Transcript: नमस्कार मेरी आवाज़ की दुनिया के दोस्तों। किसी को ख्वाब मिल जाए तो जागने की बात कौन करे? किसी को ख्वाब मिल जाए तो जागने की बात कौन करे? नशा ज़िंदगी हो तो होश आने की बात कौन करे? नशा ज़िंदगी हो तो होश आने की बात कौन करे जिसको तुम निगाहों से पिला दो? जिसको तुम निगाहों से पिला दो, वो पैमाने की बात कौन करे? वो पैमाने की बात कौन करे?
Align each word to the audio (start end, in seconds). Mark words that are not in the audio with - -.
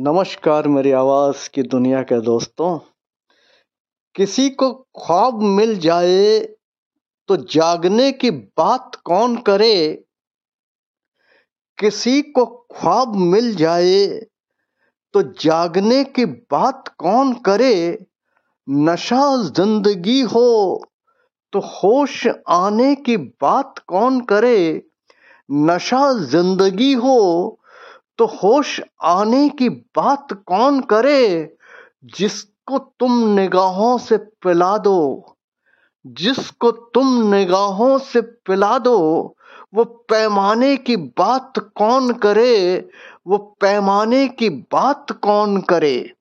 नमस्कार 0.00 0.68
मेरी 0.68 0.90
आवाज़ 0.92 1.48
की 1.54 1.62
दुनिया 1.62 2.02
के 2.02 2.20
दोस्तों। 2.20 2.78
किसी 4.14 4.50
को 4.50 4.72
ख्वाब 4.72 5.42
मिल 5.42 5.78
जाए 5.78 6.38
तो 7.28 7.36
जागने 7.36 8.12
की 8.12 8.30
बात 8.30 8.94
कौन 8.94 9.36
करे? 9.36 10.04
किसी 11.78 12.22
को 12.22 12.46
ख्वाब 12.46 13.16
मिल 13.16 13.54
जाए 13.54 14.06
तो 15.12 15.22
जागने 15.22 16.04
की 16.04 16.24
बात 16.24 16.88
कौन 16.88 17.32
करे? 17.32 18.06
नशा 18.70 19.42
ज़िंदगी 19.42 20.20
हो 20.20 20.82
तो 21.52 21.58
होश 21.58 22.26
आने 22.48 22.94
की 22.94 23.16
बात 23.16 23.78
कौन 23.78 24.20
करे? 24.20 24.82
नशा 25.52 26.12
ज़िंदगी 26.12 26.92
हो 26.92 27.54
तो 28.18 28.26
होश 28.26 28.80
आने 29.02 29.48
की 29.48 29.68
बात 29.68 30.32
कौन 30.32 30.80
करे 30.80 31.56
जिसको 32.04 32.78
तुम 32.78 33.28
निगाहों 33.28 33.98
से 33.98 34.16
पिला 34.16 34.78
दो? 34.78 35.24
जिसको 36.06 36.70
तुम 36.70 37.34
निगाहों 37.34 37.98
से 37.98 38.20
पिला 38.20 38.78
दो, 38.78 39.36
वो 39.74 39.84
पैमाने 39.84 40.76
की 40.76 40.96
बात 40.96 41.58
कौन 41.58 42.12
करे? 42.12 42.88
वो 43.26 43.38
पैमाने 43.38 44.28
की 44.28 44.48
बात 44.48 45.12
कौन 45.12 45.60
करे? 45.60 46.12